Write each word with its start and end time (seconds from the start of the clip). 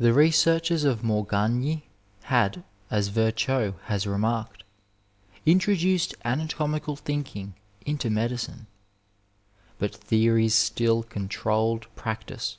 The 0.00 0.12
researches 0.12 0.82
of 0.82 1.04
Morgagni 1.04 1.84
had, 2.22 2.64
as 2.90 3.06
Virchow 3.06 3.74
has 3.84 4.04
remarked, 4.04 4.64
introduced 5.46 6.12
anatomical 6.24 6.96
thinldng 6.96 7.52
into 7.86 8.10
medicine. 8.10 8.66
But 9.78 9.94
theories 9.94 10.56
still 10.56 11.04
controlled 11.04 11.86
practice. 11.94 12.56